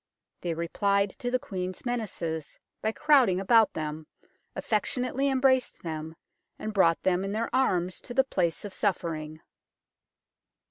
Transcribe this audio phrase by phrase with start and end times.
[0.41, 4.07] They replied to the Queen's menaces by crowding about them,
[4.55, 6.15] affectionately em braced them,
[6.57, 9.41] and brought them in their arms to the place of suffering.